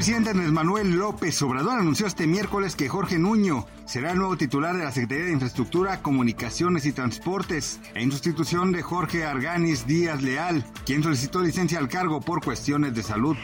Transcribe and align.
El 0.00 0.04
presidente 0.04 0.30
Andrés 0.30 0.50
Manuel 0.50 0.96
López 0.96 1.42
Obrador 1.42 1.78
anunció 1.78 2.06
este 2.06 2.26
miércoles 2.26 2.74
que 2.74 2.88
Jorge 2.88 3.18
Nuño 3.18 3.66
será 3.84 4.12
el 4.12 4.18
nuevo 4.18 4.36
titular 4.38 4.74
de 4.74 4.84
la 4.84 4.92
Secretaría 4.92 5.26
de 5.26 5.32
Infraestructura, 5.32 6.00
Comunicaciones 6.00 6.86
y 6.86 6.92
Transportes, 6.92 7.80
en 7.94 8.10
sustitución 8.10 8.72
de 8.72 8.80
Jorge 8.80 9.26
Arganis 9.26 9.86
Díaz 9.86 10.22
Leal, 10.22 10.64
quien 10.86 11.02
solicitó 11.02 11.42
licencia 11.42 11.78
al 11.78 11.88
cargo 11.88 12.22
por 12.22 12.42
cuestiones 12.42 12.94
de 12.94 13.02
salud. 13.02 13.36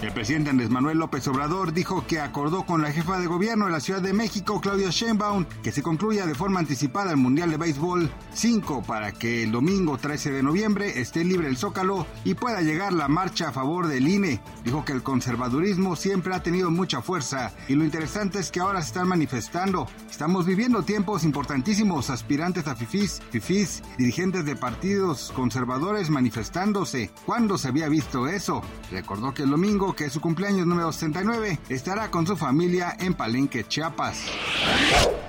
El 0.00 0.12
presidente 0.12 0.50
Andrés 0.50 0.70
Manuel 0.70 0.98
López 0.98 1.26
Obrador 1.26 1.72
dijo 1.72 2.06
que 2.06 2.20
acordó 2.20 2.64
con 2.64 2.82
la 2.82 2.92
jefa 2.92 3.18
de 3.18 3.26
gobierno 3.26 3.64
de 3.64 3.72
la 3.72 3.80
Ciudad 3.80 4.00
de 4.00 4.12
México, 4.12 4.60
Claudia 4.60 4.90
Sheinbaum, 4.90 5.44
que 5.64 5.72
se 5.72 5.82
concluya 5.82 6.24
de 6.26 6.36
forma 6.36 6.60
anticipada 6.60 7.10
el 7.10 7.16
Mundial 7.16 7.50
de 7.50 7.56
Béisbol 7.56 8.08
5 8.32 8.84
para 8.84 9.10
que 9.10 9.42
el 9.42 9.50
domingo 9.50 9.98
13 9.98 10.30
de 10.30 10.42
noviembre 10.44 11.00
esté 11.00 11.24
libre 11.24 11.48
el 11.48 11.56
Zócalo 11.56 12.06
y 12.24 12.34
pueda 12.34 12.60
llegar 12.60 12.92
la 12.92 13.08
marcha 13.08 13.48
a 13.48 13.52
favor 13.52 13.88
del 13.88 14.06
INE. 14.06 14.40
Dijo 14.62 14.84
que 14.84 14.92
el 14.92 15.02
conservadurismo 15.48 15.96
siempre 15.96 16.34
ha 16.34 16.42
tenido 16.42 16.70
mucha 16.70 17.00
fuerza 17.00 17.52
y 17.68 17.74
lo 17.74 17.82
interesante 17.82 18.38
es 18.38 18.50
que 18.50 18.60
ahora 18.60 18.82
se 18.82 18.88
están 18.88 19.08
manifestando 19.08 19.86
Estamos 20.18 20.46
viviendo 20.46 20.82
tiempos 20.82 21.22
importantísimos, 21.22 22.10
aspirantes 22.10 22.66
a 22.66 22.74
FIFIs, 22.74 23.22
FIFIs, 23.30 23.84
dirigentes 23.98 24.44
de 24.44 24.56
partidos 24.56 25.32
conservadores 25.32 26.10
manifestándose. 26.10 27.12
¿Cuándo 27.24 27.56
se 27.56 27.68
había 27.68 27.88
visto 27.88 28.26
eso? 28.26 28.60
Recordó 28.90 29.32
que 29.32 29.44
el 29.44 29.50
domingo, 29.50 29.94
que 29.94 30.06
es 30.06 30.12
su 30.12 30.20
cumpleaños 30.20 30.66
número 30.66 30.90
69, 30.90 31.60
estará 31.68 32.10
con 32.10 32.26
su 32.26 32.36
familia 32.36 32.96
en 32.98 33.14
Palenque, 33.14 33.62
Chiapas. 33.62 34.24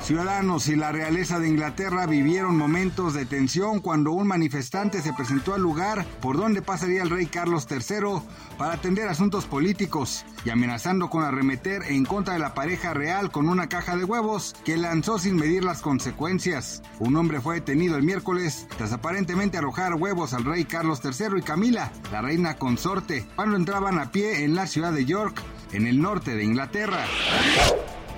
Ciudadanos 0.02 0.68
y 0.70 0.76
la 0.76 0.92
realeza 0.92 1.38
de 1.40 1.50
Inglaterra 1.50 2.08
vivieron 2.08 2.58
momentos 2.58 3.14
de 3.14 3.28
tensión 3.28 3.82
cuando 3.82 4.12
un 4.12 4.26
manifestante 4.26 5.04
se 5.04 5.14
presentó 5.14 5.54
al 5.54 5.62
lugar 5.62 6.04
por 6.20 6.36
donde 6.36 6.64
pasaría 6.64 7.04
el 7.04 7.12
rey 7.12 7.28
Carlos 7.28 7.68
III 7.70 8.24
para 8.58 8.74
atender 8.74 9.08
asuntos 9.08 9.46
políticos 9.46 10.09
y 10.46 10.50
amenazando 10.50 11.10
con 11.10 11.24
arremeter 11.24 11.84
en 11.84 12.06
contra 12.06 12.34
de 12.34 12.40
la 12.40 12.54
pareja 12.54 12.94
real 12.94 13.32
con 13.32 13.50
una 13.50 13.70
caja 13.70 13.96
de 13.96 14.04
huevos 14.04 14.56
que 14.64 14.78
lanzó 14.78 15.20
sin 15.20 15.36
medir 15.36 15.64
las 15.64 15.82
consecuencias. 15.82 16.82
Un 17.00 17.16
hombre 17.16 17.42
fue 17.42 17.56
detenido 17.56 17.98
el 17.98 18.04
miércoles 18.04 18.68
tras 18.78 18.94
aparentemente 18.94 19.58
arrojar 19.58 19.96
huevos 19.96 20.34
al 20.34 20.46
rey 20.46 20.66
Carlos 20.66 21.02
III 21.04 21.40
y 21.40 21.42
Camila, 21.42 21.92
la 22.12 22.22
reina 22.22 22.58
consorte, 22.58 23.28
cuando 23.36 23.58
entraban 23.58 24.00
a 24.00 24.12
pie 24.12 24.44
en 24.44 24.56
la 24.56 24.68
ciudad 24.68 24.94
de 24.94 25.06
York, 25.06 25.42
en 25.72 25.88
el 25.88 26.02
norte 26.02 26.36
de 26.36 26.44
Inglaterra. 26.44 27.06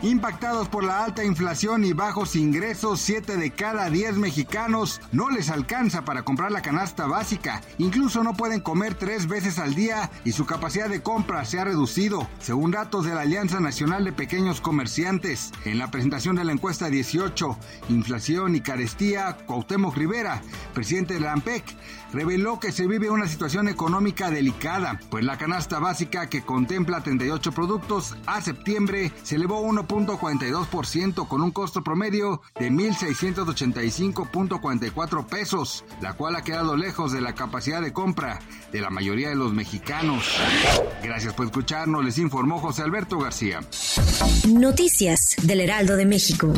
Impactados 0.03 0.67
por 0.67 0.83
la 0.83 1.03
alta 1.03 1.23
inflación 1.23 1.85
y 1.85 1.93
bajos 1.93 2.35
ingresos, 2.35 2.99
7 3.01 3.37
de 3.37 3.51
cada 3.51 3.87
10 3.87 4.15
mexicanos 4.15 4.99
no 5.11 5.29
les 5.29 5.51
alcanza 5.51 6.05
para 6.05 6.23
comprar 6.23 6.51
la 6.51 6.63
canasta 6.63 7.05
básica. 7.05 7.61
Incluso 7.77 8.23
no 8.23 8.33
pueden 8.33 8.61
comer 8.61 8.95
tres 8.95 9.27
veces 9.27 9.59
al 9.59 9.75
día 9.75 10.09
y 10.25 10.31
su 10.31 10.47
capacidad 10.47 10.89
de 10.89 11.03
compra 11.03 11.45
se 11.45 11.59
ha 11.59 11.65
reducido, 11.65 12.27
según 12.39 12.71
datos 12.71 13.05
de 13.05 13.13
la 13.13 13.21
Alianza 13.21 13.59
Nacional 13.59 14.03
de 14.03 14.11
Pequeños 14.11 14.59
Comerciantes. 14.59 15.51
En 15.65 15.77
la 15.77 15.91
presentación 15.91 16.35
de 16.35 16.45
la 16.45 16.53
encuesta 16.53 16.89
18, 16.89 17.55
Inflación 17.89 18.55
y 18.55 18.61
Carestía, 18.61 19.37
Cuauhtémoc 19.45 19.95
Rivera, 19.95 20.41
presidente 20.73 21.13
de 21.13 21.19
la 21.19 21.33
AMPEC, 21.33 21.63
reveló 22.11 22.59
que 22.59 22.71
se 22.71 22.87
vive 22.87 23.11
una 23.11 23.27
situación 23.27 23.67
económica 23.67 24.31
delicada, 24.31 24.99
pues 25.11 25.23
la 25.23 25.37
canasta 25.37 25.77
básica 25.77 26.27
que 26.27 26.41
contempla 26.41 27.03
38 27.03 27.51
productos 27.51 28.17
a 28.25 28.41
septiembre 28.41 29.13
se 29.21 29.35
elevó 29.35 29.61
1 29.61 29.90
.42% 29.91 31.27
con 31.27 31.41
un 31.41 31.51
costo 31.51 31.83
promedio 31.83 32.41
de 32.57 32.71
1.685.44 32.71 35.27
pesos, 35.27 35.83
la 36.01 36.13
cual 36.13 36.37
ha 36.37 36.43
quedado 36.43 36.77
lejos 36.77 37.11
de 37.11 37.19
la 37.21 37.35
capacidad 37.35 37.81
de 37.81 37.91
compra 37.91 38.39
de 38.71 38.79
la 38.81 38.89
mayoría 38.89 39.27
de 39.29 39.35
los 39.35 39.53
mexicanos. 39.53 40.37
Gracias 41.03 41.33
por 41.33 41.47
escucharnos, 41.47 42.05
les 42.05 42.17
informó 42.17 42.59
José 42.59 42.83
Alberto 42.83 43.19
García. 43.19 43.59
Noticias 44.47 45.35
del 45.43 45.59
Heraldo 45.59 45.97
de 45.97 46.05
México. 46.05 46.53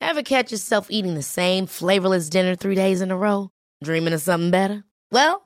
Ever 0.00 0.22
catch 0.22 0.50
yourself 0.50 0.88
eating 0.90 1.14
the 1.14 1.22
same 1.22 1.66
flavorless 1.66 2.28
dinner 2.30 2.56
three 2.56 2.74
days 2.74 3.00
in 3.00 3.10
a 3.10 3.16
row? 3.16 3.50
Dreaming 3.82 4.14
of 4.14 4.20
something 4.20 4.50
better? 4.50 4.84
Well, 5.12 5.45